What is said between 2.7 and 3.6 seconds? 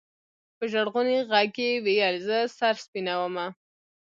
سپينومه.